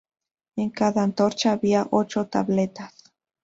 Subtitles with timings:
[0.55, 3.13] En cada antorcha había ocho tabletas.